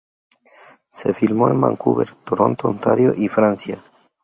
Se 0.89 1.13
filmó 1.13 1.47
en 1.47 1.61
Vancouver, 1.61 2.09
Toronto, 2.25 2.67
Ontario 2.67 3.13
y 3.15 3.27
Francia. 3.27 3.83